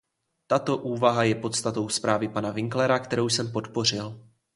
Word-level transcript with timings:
Tato 0.47 0.73
úvaha 0.77 1.23
je 1.23 1.35
podstatou 1.35 1.89
zprávy 1.89 2.27
pana 2.27 2.51
Winklera, 2.51 2.99
kterou 2.99 3.29
jsem 3.29 3.51
podpořil. 3.51 4.19